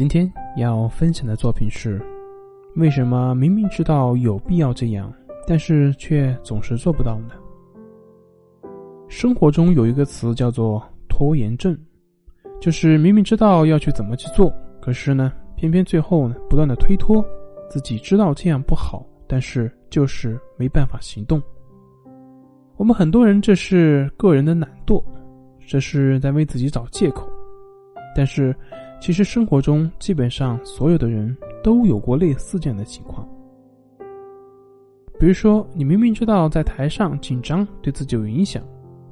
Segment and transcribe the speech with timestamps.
[0.00, 2.00] 今天要分享的作品是：
[2.74, 5.12] 为什么明明知道有必要这样，
[5.46, 7.34] 但是却总是做不到呢？
[9.10, 11.78] 生活中有一个词叫做拖延症，
[12.62, 14.50] 就是明明知道要去怎么去做，
[14.80, 17.22] 可是呢，偏偏最后呢，不断的推脱，
[17.68, 21.42] 自己知道这样不好，但是就是没办法行动。
[22.78, 25.04] 我们很多人这是个人的懒惰，
[25.68, 27.28] 这是在为自己找借口，
[28.16, 28.56] 但是。
[29.00, 33.26] 其实生活中基本上所有的人都有过类似这样的情况，
[35.18, 38.62] 比如说你明明知道在台上紧张对自己有影响，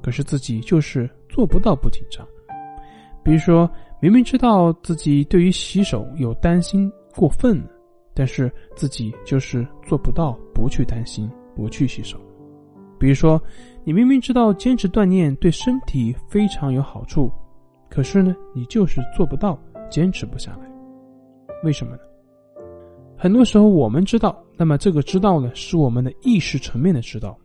[0.01, 2.23] 可是自己就是做不到不紧张；
[3.23, 7.59] 比如说明明知道自己对于洗手有担心过分，
[8.13, 12.17] 但是自己就是做不到不去担心不去洗手；
[12.99, 13.41] 比如说
[13.83, 17.31] 你明明知道坚持锻炼对身体非常有好处，
[17.89, 19.59] 可是呢你就是做不到。
[19.89, 20.69] 坚持不下来，
[21.63, 21.99] 为什么呢？
[23.17, 27.37] 很多时候我们知道，那么这个知道呢，是我们的意识层面的知道，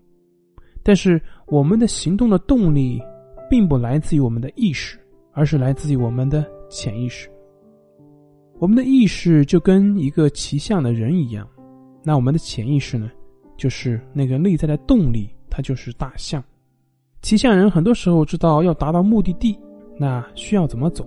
[0.83, 3.03] 但是我们的行动的动力，
[3.51, 4.99] 并不来自于我们的意识，
[5.33, 7.29] 而是来自于我们的潜意识。
[8.61, 11.49] 我们的意识就跟一个骑象的人一样，
[12.05, 13.11] 那我们的潜意识呢，
[13.57, 16.43] 就是那个内在的动力，它就是大象。
[17.21, 19.59] 骑象人很多时候知道要达到目的地，
[19.99, 21.05] 那需要怎么走。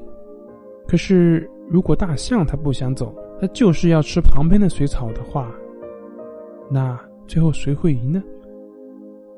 [0.87, 5.51] 可是，如果大象它不想走，它就是要吃旁边的水草的话，
[6.71, 8.23] 那最后谁会赢呢？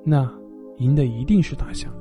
[0.05, 0.31] 那
[0.77, 1.91] 赢的一定是大象。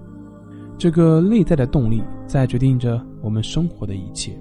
[0.77, 4.39] 这个内在的动力在决定着我们生活的一切，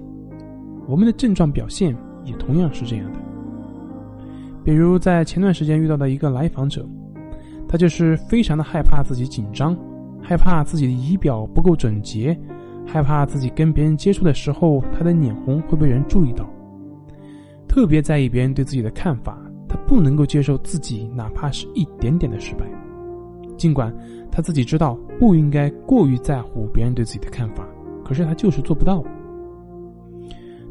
[0.86, 3.18] 我们的症状表现也同样是这样的。
[4.62, 6.86] 比如在前段时间遇到的一个来访者，
[7.66, 9.74] 他就是非常的害怕自己紧张，
[10.22, 12.38] 害怕自己的仪表不够整洁。
[12.90, 16.48] 害怕自己跟别人接触的时候，他的脸红会被人注意到，
[17.68, 19.38] 特别在意别人对自己的看法。
[19.68, 22.64] 他不能够接受自己哪怕是一点点的失败，
[23.58, 23.94] 尽管
[24.32, 27.68] 他自己知道不应该过于在乎别人对自己的看法，
[28.02, 29.04] 可是他就是做不到。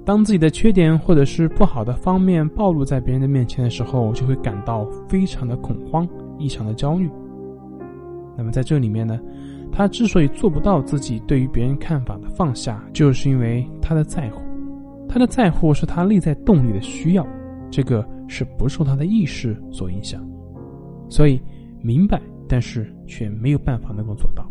[0.03, 6.07] 当自己的缺点或者是不好的方面暴露在别人的面前的时候，就会感到非常的恐慌，
[6.39, 7.07] 异常的焦虑。
[8.35, 9.19] 那么在这里面呢？
[9.71, 14.41] 他之所以做不到自己对于别人看法的放下，就是因为他的在乎，
[15.07, 17.27] 他的在乎是他内在动力的需要，
[17.69, 20.27] 这个是不受他的意识所影响，
[21.09, 21.39] 所以
[21.81, 24.49] 明白，但是却没有办法能够做到。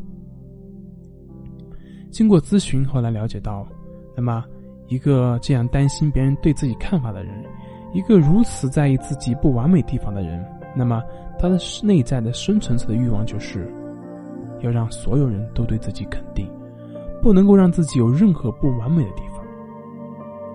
[2.11, 3.67] 经过咨询，后来了解到，
[4.17, 4.45] 那么
[4.87, 7.45] 一个这样担心别人对自己看法的人，
[7.93, 10.45] 一个如此在意自己不完美地方的人，
[10.77, 11.03] 那么
[11.39, 13.69] 他的内在的深层次的欲望就是。
[14.67, 16.47] 要让所有人都对自己肯定，
[17.23, 19.37] 不能够让自己有任何不完美的地方。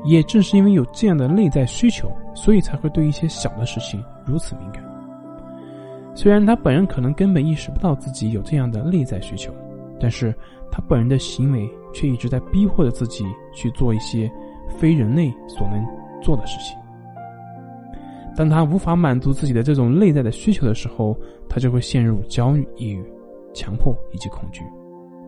[0.04, 4.84] 也正是因为有这样的内在需求，所以才会对一些小的事情如此敏感。
[6.14, 9.54] 虽然他本人可能根本意识不到自己有这样的内在需求，
[10.00, 10.36] 但是
[10.72, 13.24] 他本人的行为却一直在逼迫着自己
[13.54, 14.30] 去做一些
[14.78, 15.86] 非人类所能
[16.22, 16.78] 做的事情。
[18.36, 21.16] 当他无法满足自己的这种内在的需求的时候，
[21.48, 23.04] 他就会陷入焦虑、抑郁。
[23.54, 24.64] 强迫以及恐惧，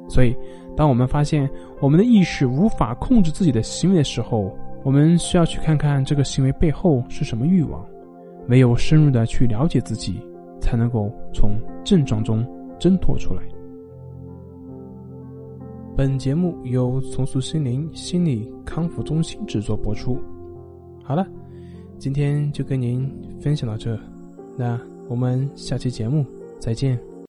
[0.09, 0.35] 所以，
[0.75, 7.85] 当我们发现我们的意识无法控制自己的行为的时候，我们需要去看看这个行为背后是什么欲望。
[8.49, 10.19] 唯有深入的去了解自己，
[10.59, 12.45] 才能够从症状中
[12.77, 13.41] 挣脱出来。
[15.95, 20.19] 本节目由重塑心灵心理康复中心制作播出。
[21.03, 21.25] 好了，
[21.97, 23.09] 今天就跟您
[23.39, 23.97] 分享到这，
[24.57, 24.77] 那
[25.07, 26.25] 我们下期节目
[26.59, 27.12] 再见。